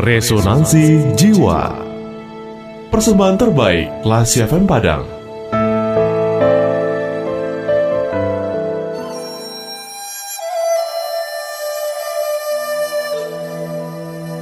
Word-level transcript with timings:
Resonansi 0.00 1.12
Jiwa. 1.12 1.76
Persembahan 2.88 3.36
terbaik 3.36 4.00
Lasi 4.00 4.40
FM 4.40 4.64
Padang. 4.64 5.04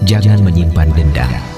Jangan 0.06 0.46
menyimpan 0.46 0.94
dendam 0.94 1.57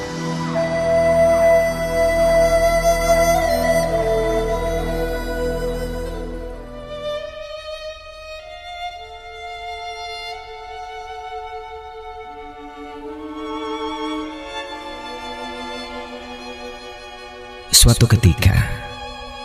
Suatu 17.71 18.11
ketika, 18.11 18.67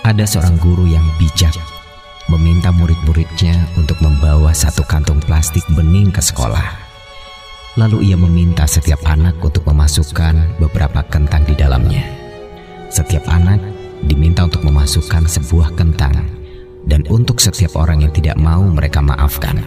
ada 0.01 0.25
seorang 0.25 0.57
guru 0.57 0.89
yang 0.89 1.05
bijak 1.21 1.53
meminta 2.25 2.73
murid-muridnya 2.73 3.69
untuk 3.77 4.01
membawa 4.01 4.49
satu 4.49 4.81
kantung 4.81 5.21
plastik 5.21 5.61
bening 5.77 6.09
ke 6.09 6.25
sekolah. 6.25 6.73
Lalu 7.77 8.09
ia 8.09 8.17
meminta 8.17 8.65
setiap 8.65 9.05
anak 9.05 9.37
untuk 9.45 9.61
memasukkan 9.69 10.57
beberapa 10.57 11.05
kentang 11.05 11.45
di 11.45 11.53
dalamnya. 11.53 12.01
Setiap 12.89 13.29
anak 13.29 13.61
diminta 14.09 14.47
untuk 14.47 14.65
memasukkan 14.65 15.29
sebuah 15.29 15.77
kentang 15.77 16.25
dan 16.89 17.05
untuk 17.13 17.37
setiap 17.37 17.77
orang 17.77 18.09
yang 18.09 18.13
tidak 18.15 18.41
mau 18.41 18.65
mereka 18.65 19.05
maafkan. 19.05 19.61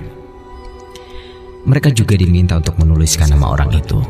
Mereka 1.62 1.94
juga 1.94 2.18
diminta 2.18 2.58
untuk 2.58 2.74
menuliskan 2.80 3.30
nama 3.30 3.54
orang 3.54 3.70
itu 3.70 4.02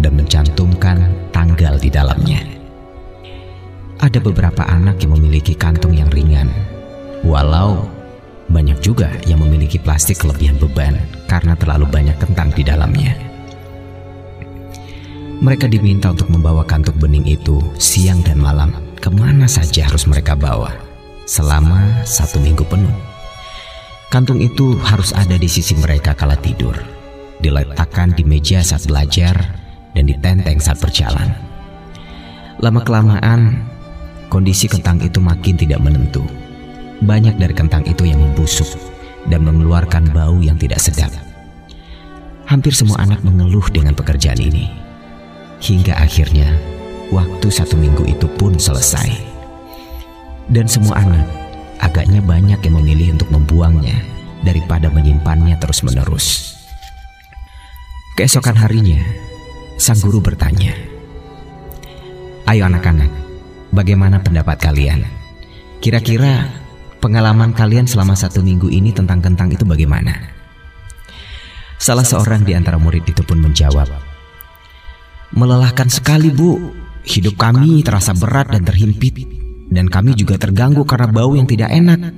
dan 0.00 0.16
mencantumkan 0.16 1.28
tanggal 1.34 1.76
di 1.76 1.92
dalamnya. 1.92 2.61
Ada 4.02 4.18
beberapa 4.18 4.66
anak 4.66 4.98
yang 5.06 5.14
memiliki 5.14 5.54
kantung 5.54 5.94
yang 5.94 6.10
ringan, 6.10 6.50
walau 7.22 7.86
banyak 8.50 8.74
juga 8.82 9.14
yang 9.30 9.38
memiliki 9.38 9.78
plastik 9.78 10.18
kelebihan 10.18 10.58
beban 10.58 10.98
karena 11.30 11.54
terlalu 11.54 11.86
banyak 11.86 12.18
kentang 12.18 12.50
di 12.50 12.66
dalamnya. 12.66 13.14
Mereka 15.38 15.70
diminta 15.70 16.10
untuk 16.10 16.34
membawa 16.34 16.66
kantung 16.66 16.98
bening 16.98 17.30
itu 17.30 17.62
siang 17.78 18.26
dan 18.26 18.42
malam 18.42 18.74
ke 18.98 19.06
mana 19.06 19.46
saja 19.46 19.86
harus 19.86 20.10
mereka 20.10 20.34
bawa 20.34 20.74
selama 21.22 22.02
satu 22.02 22.42
minggu 22.42 22.66
penuh. 22.66 22.94
Kantung 24.10 24.42
itu 24.42 24.82
harus 24.82 25.14
ada 25.14 25.38
di 25.38 25.46
sisi 25.46 25.78
mereka 25.78 26.10
kala 26.18 26.34
tidur, 26.42 26.74
diletakkan 27.38 28.10
di 28.18 28.26
meja 28.26 28.66
saat 28.66 28.82
belajar, 28.82 29.38
dan 29.94 30.10
ditenteng 30.10 30.58
saat 30.58 30.82
berjalan. 30.82 31.38
Lama-kelamaan, 32.58 33.72
kondisi 34.32 34.64
kentang 34.64 34.96
itu 35.04 35.20
makin 35.20 35.60
tidak 35.60 35.84
menentu. 35.84 36.24
Banyak 37.04 37.36
dari 37.36 37.52
kentang 37.52 37.84
itu 37.84 38.08
yang 38.08 38.24
membusuk 38.24 38.64
dan 39.28 39.44
mengeluarkan 39.44 40.08
bau 40.08 40.40
yang 40.40 40.56
tidak 40.56 40.80
sedap. 40.80 41.12
Hampir 42.48 42.72
semua 42.72 43.04
anak 43.04 43.20
mengeluh 43.20 43.68
dengan 43.68 43.92
pekerjaan 43.92 44.40
ini. 44.40 44.72
Hingga 45.60 46.00
akhirnya, 46.00 46.48
waktu 47.12 47.52
satu 47.52 47.76
minggu 47.76 48.08
itu 48.08 48.24
pun 48.40 48.56
selesai. 48.56 49.12
Dan 50.48 50.64
semua 50.64 51.04
anak 51.04 51.28
agaknya 51.84 52.24
banyak 52.24 52.58
yang 52.64 52.74
memilih 52.80 53.20
untuk 53.20 53.28
membuangnya 53.28 54.00
daripada 54.42 54.88
menyimpannya 54.88 55.60
terus-menerus. 55.60 56.56
Keesokan 58.16 58.58
harinya, 58.58 58.98
sang 59.78 60.02
guru 60.02 60.18
bertanya, 60.18 60.74
"Ayo 62.50 62.66
anak-anak, 62.66 63.21
Bagaimana 63.72 64.20
pendapat 64.20 64.60
kalian? 64.60 65.00
Kira-kira 65.80 66.52
pengalaman 67.00 67.56
kalian 67.56 67.88
selama 67.88 68.12
satu 68.12 68.44
minggu 68.44 68.68
ini 68.68 68.92
tentang 68.92 69.24
kentang 69.24 69.48
itu 69.48 69.64
bagaimana? 69.64 70.12
Salah 71.80 72.04
seorang 72.04 72.46
di 72.46 72.52
antara 72.54 72.78
murid 72.78 73.02
itu 73.08 73.24
pun 73.26 73.42
menjawab, 73.42 73.90
Melelahkan 75.32 75.88
sekali 75.88 76.28
bu, 76.28 76.76
hidup 77.08 77.40
kami 77.40 77.80
terasa 77.80 78.12
berat 78.12 78.52
dan 78.52 78.68
terhimpit, 78.68 79.24
dan 79.72 79.88
kami 79.88 80.12
juga 80.12 80.36
terganggu 80.36 80.84
karena 80.84 81.08
bau 81.08 81.32
yang 81.32 81.48
tidak 81.48 81.72
enak. 81.72 82.12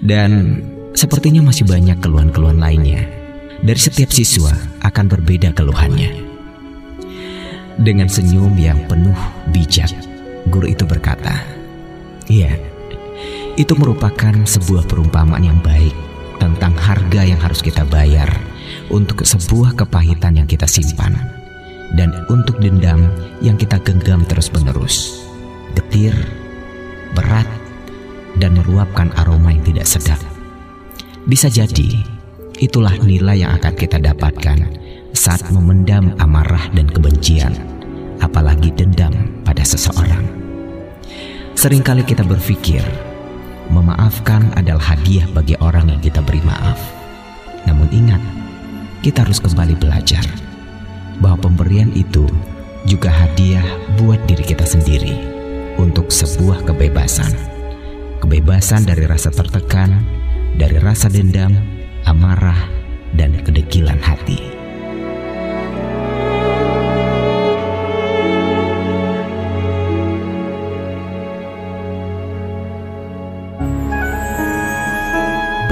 Dan 0.00 0.64
sepertinya 0.96 1.44
masih 1.44 1.68
banyak 1.68 2.00
keluhan-keluhan 2.00 2.56
lainnya. 2.56 3.04
Dari 3.60 3.76
setiap 3.76 4.08
siswa 4.08 4.56
akan 4.80 5.04
berbeda 5.12 5.52
keluhannya. 5.52 6.24
Dengan 7.76 8.08
senyum 8.08 8.56
yang 8.56 8.80
penuh 8.88 9.16
bijak, 9.52 9.92
Guru 10.48 10.68
itu 10.68 10.84
berkata, 10.84 11.44
"Iya, 12.28 12.56
itu 13.54 13.72
merupakan 13.78 14.34
sebuah 14.44 14.84
perumpamaan 14.90 15.46
yang 15.46 15.60
baik 15.62 15.94
tentang 16.42 16.74
harga 16.74 17.22
yang 17.22 17.38
harus 17.38 17.62
kita 17.62 17.86
bayar 17.86 18.28
untuk 18.90 19.22
sebuah 19.22 19.78
kepahitan 19.78 20.36
yang 20.36 20.48
kita 20.50 20.66
simpan 20.66 21.14
dan 21.94 22.10
untuk 22.26 22.58
dendam 22.58 23.06
yang 23.38 23.54
kita 23.54 23.78
genggam 23.80 24.26
terus-menerus, 24.26 25.22
getir, 25.78 26.14
berat, 27.14 27.46
dan 28.42 28.58
meluapkan 28.58 29.14
aroma 29.14 29.54
yang 29.54 29.62
tidak 29.62 29.86
sedap. 29.86 30.20
Bisa 31.24 31.46
jadi 31.46 32.02
itulah 32.58 32.94
nilai 33.00 33.46
yang 33.46 33.54
akan 33.56 33.74
kita 33.78 34.02
dapatkan 34.02 34.58
saat 35.14 35.46
memendam 35.54 36.12
amarah 36.18 36.66
dan 36.74 36.90
kebencian, 36.90 37.54
apalagi 38.22 38.70
dendam 38.74 39.12
pada 39.42 39.62
seseorang. 39.62 40.26
Seringkali 41.54 42.04
kita 42.04 42.26
berpikir 42.26 42.82
memaafkan 43.72 44.52
adalah 44.58 44.94
hadiah 44.94 45.24
bagi 45.32 45.56
orang 45.62 45.88
yang 45.88 46.00
kita 46.02 46.20
beri 46.20 46.42
maaf. 46.44 46.76
Namun 47.64 47.88
ingat, 47.88 48.20
kita 49.00 49.24
harus 49.24 49.40
kembali 49.40 49.78
belajar 49.80 50.24
bahwa 51.22 51.48
pemberian 51.48 51.88
itu 51.96 52.28
juga 52.84 53.08
hadiah 53.08 53.64
buat 53.96 54.20
diri 54.28 54.44
kita 54.44 54.66
sendiri 54.68 55.16
untuk 55.80 56.12
sebuah 56.12 56.68
kebebasan. 56.68 57.32
Kebebasan 58.20 58.84
dari 58.84 59.08
rasa 59.08 59.32
tertekan, 59.32 60.04
dari 60.56 60.76
rasa 60.80 61.08
dendam, 61.08 61.52
amarah, 62.04 62.83